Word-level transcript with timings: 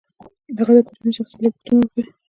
هغه 0.57 0.71
د 0.75 0.79
کورنۍ 0.87 1.11
شخصي 1.17 1.37
لګښتونه 1.43 1.83
ورکوي 1.85 2.11